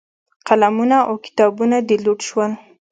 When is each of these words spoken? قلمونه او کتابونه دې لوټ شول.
قلمونه 0.47 0.97
او 1.07 1.13
کتابونه 1.25 1.77
دې 1.87 1.97
لوټ 2.05 2.19
شول. 2.27 2.51